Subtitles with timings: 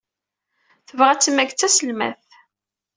[0.87, 2.27] Tebɣa ad temmag d taselmadt